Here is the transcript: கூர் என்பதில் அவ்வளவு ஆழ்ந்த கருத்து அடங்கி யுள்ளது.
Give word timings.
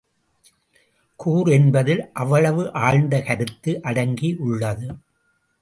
கூர் 1.19 1.49
என்பதில் 1.49 2.01
அவ்வளவு 2.13 2.63
ஆழ்ந்த 2.79 3.21
கருத்து 3.21 3.81
அடங்கி 3.81 4.37
யுள்ளது. 4.39 4.89